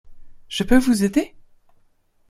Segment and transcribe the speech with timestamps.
[0.49, 1.35] Je peux vous aider?